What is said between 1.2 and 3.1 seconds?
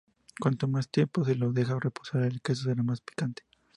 se lo deje reposar el queso será más